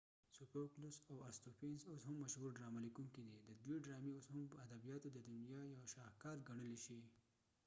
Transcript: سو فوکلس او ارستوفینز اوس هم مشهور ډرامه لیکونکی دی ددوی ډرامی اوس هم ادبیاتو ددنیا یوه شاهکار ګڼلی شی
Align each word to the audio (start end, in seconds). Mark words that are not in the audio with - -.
سو 0.35 0.43
فوکلس 0.51 0.97
او 1.09 1.15
ارستوفینز 1.27 1.81
اوس 1.89 2.03
هم 2.07 2.15
مشهور 2.23 2.49
ډرامه 2.57 2.79
لیکونکی 2.85 3.21
دی 3.27 3.35
ددوی 3.47 3.77
ډرامی 3.85 4.11
اوس 4.15 4.27
هم 4.33 4.41
ادبیاتو 4.65 5.13
ددنیا 5.15 5.61
یوه 5.71 5.85
شاهکار 5.93 6.37
ګڼلی 6.49 6.77
شی 6.85 6.99